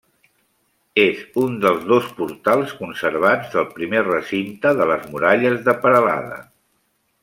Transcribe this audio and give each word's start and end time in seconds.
És 1.03 1.19
un 1.41 1.57
dels 1.65 1.83
dos 1.91 2.07
portals 2.21 2.75
conservats 2.81 3.55
del 3.59 3.71
primer 3.77 4.03
recinte 4.11 4.75
de 4.83 4.93
les 4.95 5.09
muralles 5.17 5.65
de 5.71 5.81
Peralada. 5.87 6.47